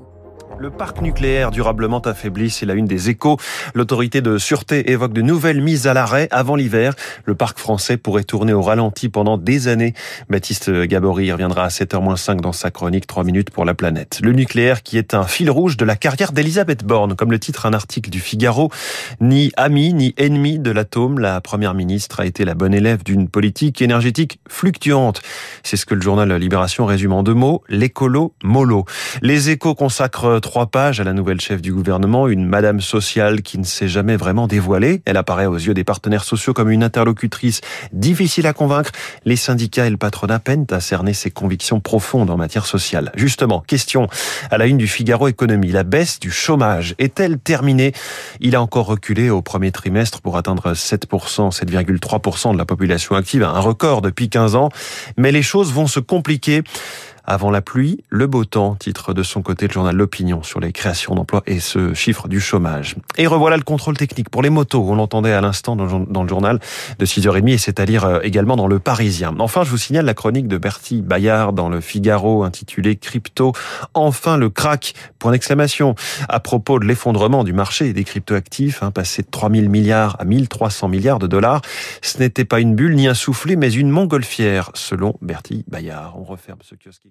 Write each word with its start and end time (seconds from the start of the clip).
échos. 0.00 0.27
Le 0.60 0.70
parc 0.70 1.02
nucléaire 1.02 1.52
durablement 1.52 2.00
affaibli, 2.00 2.50
c'est 2.50 2.66
la 2.66 2.74
une 2.74 2.86
des 2.86 3.10
échos. 3.10 3.36
L'autorité 3.74 4.20
de 4.20 4.38
sûreté 4.38 4.90
évoque 4.90 5.12
de 5.12 5.22
nouvelles 5.22 5.62
mises 5.62 5.86
à 5.86 5.94
l'arrêt 5.94 6.26
avant 6.32 6.56
l'hiver. 6.56 6.94
Le 7.26 7.36
parc 7.36 7.60
français 7.60 7.96
pourrait 7.96 8.24
tourner 8.24 8.52
au 8.52 8.62
ralenti 8.62 9.08
pendant 9.08 9.38
des 9.38 9.68
années. 9.68 9.94
Baptiste 10.28 10.68
Gabory 10.68 11.30
reviendra 11.30 11.64
à 11.64 11.68
7h-5 11.68 12.40
dans 12.40 12.52
sa 12.52 12.72
chronique 12.72 13.06
3 13.06 13.22
minutes 13.22 13.50
pour 13.50 13.64
la 13.64 13.74
planète. 13.74 14.18
Le 14.20 14.32
nucléaire 14.32 14.82
qui 14.82 14.98
est 14.98 15.14
un 15.14 15.22
fil 15.22 15.48
rouge 15.48 15.76
de 15.76 15.84
la 15.84 15.94
carrière 15.94 16.32
d'Elisabeth 16.32 16.82
Borne, 16.84 17.14
comme 17.14 17.30
le 17.30 17.38
titre 17.38 17.66
un 17.66 17.72
article 17.72 18.10
du 18.10 18.18
Figaro. 18.18 18.72
Ni 19.20 19.52
ami 19.56 19.92
ni 19.92 20.12
ennemi 20.16 20.58
de 20.58 20.72
l'atome, 20.72 21.20
la 21.20 21.40
première 21.40 21.74
ministre 21.74 22.18
a 22.18 22.26
été 22.26 22.44
la 22.44 22.54
bonne 22.54 22.74
élève 22.74 23.04
d'une 23.04 23.28
politique 23.28 23.80
énergétique 23.80 24.40
fluctuante. 24.48 25.22
C'est 25.62 25.76
ce 25.76 25.86
que 25.86 25.94
le 25.94 26.00
journal 26.00 26.32
Libération 26.32 26.84
résume 26.84 27.12
en 27.12 27.22
deux 27.22 27.34
mots, 27.34 27.62
l'écolo 27.68 28.34
mollo. 28.42 28.86
Les 29.22 29.50
échos 29.50 29.76
consacrent 29.76 30.40
trois 30.48 30.68
pages 30.68 30.98
à 30.98 31.04
la 31.04 31.12
nouvelle 31.12 31.42
chef 31.42 31.60
du 31.60 31.74
gouvernement, 31.74 32.26
une 32.26 32.46
madame 32.46 32.80
sociale 32.80 33.42
qui 33.42 33.58
ne 33.58 33.64
s'est 33.64 33.86
jamais 33.86 34.16
vraiment 34.16 34.46
dévoilée. 34.46 35.02
Elle 35.04 35.18
apparaît 35.18 35.44
aux 35.44 35.58
yeux 35.58 35.74
des 35.74 35.84
partenaires 35.84 36.24
sociaux 36.24 36.54
comme 36.54 36.70
une 36.70 36.82
interlocutrice 36.82 37.60
difficile 37.92 38.46
à 38.46 38.54
convaincre. 38.54 38.90
Les 39.26 39.36
syndicats 39.36 39.84
et 39.84 39.90
le 39.90 39.98
patronat 39.98 40.38
peinent 40.38 40.64
à 40.70 40.80
cerner 40.80 41.12
ses 41.12 41.30
convictions 41.30 41.80
profondes 41.80 42.30
en 42.30 42.38
matière 42.38 42.64
sociale. 42.64 43.12
Justement, 43.14 43.60
question 43.60 44.08
à 44.50 44.56
la 44.56 44.64
une 44.64 44.78
du 44.78 44.88
Figaro 44.88 45.28
Économie. 45.28 45.70
La 45.70 45.82
baisse 45.82 46.18
du 46.18 46.30
chômage 46.30 46.94
est-elle 46.98 47.38
terminée? 47.38 47.92
Il 48.40 48.56
a 48.56 48.62
encore 48.62 48.86
reculé 48.86 49.28
au 49.28 49.42
premier 49.42 49.70
trimestre 49.70 50.22
pour 50.22 50.38
atteindre 50.38 50.72
7%, 50.72 51.54
7,3% 51.54 52.54
de 52.54 52.58
la 52.58 52.64
population 52.64 53.16
active, 53.16 53.42
un 53.42 53.60
record 53.60 54.00
depuis 54.00 54.30
15 54.30 54.54
ans. 54.54 54.70
Mais 55.18 55.30
les 55.30 55.42
choses 55.42 55.74
vont 55.74 55.86
se 55.86 56.00
compliquer. 56.00 56.62
Avant 57.30 57.50
la 57.50 57.60
pluie, 57.60 58.02
le 58.08 58.26
beau 58.26 58.46
temps, 58.46 58.74
titre 58.74 59.12
de 59.12 59.22
son 59.22 59.42
côté 59.42 59.66
le 59.66 59.72
journal 59.74 59.94
L'Opinion 59.94 60.42
sur 60.42 60.60
les 60.60 60.72
créations 60.72 61.14
d'emplois 61.14 61.42
et 61.46 61.60
ce 61.60 61.92
chiffre 61.92 62.26
du 62.26 62.40
chômage. 62.40 62.96
Et 63.18 63.26
revoilà 63.26 63.58
le 63.58 63.64
contrôle 63.64 63.98
technique 63.98 64.30
pour 64.30 64.40
les 64.40 64.48
motos. 64.48 64.82
On 64.88 64.94
l'entendait 64.94 65.34
à 65.34 65.42
l'instant 65.42 65.76
dans 65.76 66.22
le 66.22 66.28
journal 66.28 66.58
de 66.98 67.04
6h30 67.04 67.50
et 67.50 67.58
c'est 67.58 67.80
à 67.80 67.84
lire 67.84 68.06
euh, 68.06 68.20
également 68.22 68.56
dans 68.56 68.66
Le 68.66 68.78
Parisien. 68.78 69.34
Enfin, 69.40 69.62
je 69.62 69.68
vous 69.68 69.76
signale 69.76 70.06
la 70.06 70.14
chronique 70.14 70.48
de 70.48 70.56
Bertie 70.56 71.02
Bayard 71.02 71.52
dans 71.52 71.68
le 71.68 71.82
Figaro 71.82 72.44
intitulée 72.44 72.96
Crypto. 72.96 73.52
Enfin 73.92 74.38
le 74.38 74.48
crack, 74.48 74.94
point 75.18 75.32
d'exclamation. 75.32 75.96
À 76.30 76.40
propos 76.40 76.78
de 76.78 76.86
l'effondrement 76.86 77.44
du 77.44 77.52
marché 77.52 77.92
des 77.92 78.04
cryptoactifs, 78.04 78.82
hein, 78.82 78.90
passé 78.90 79.20
de 79.20 79.28
3000 79.30 79.68
milliards 79.68 80.16
à 80.18 80.24
1300 80.24 80.88
milliards 80.88 81.18
de 81.18 81.26
dollars. 81.26 81.60
Ce 82.00 82.16
n'était 82.20 82.46
pas 82.46 82.60
une 82.60 82.74
bulle 82.74 82.94
ni 82.94 83.06
un 83.06 83.12
soufflet, 83.12 83.56
mais 83.56 83.70
une 83.70 83.90
montgolfière, 83.90 84.70
selon 84.72 85.18
Bertie 85.20 85.66
Bayard. 85.68 86.14
On 86.16 86.24
referme 86.24 86.60
ce 86.62 86.74
kiosque. 86.74 87.02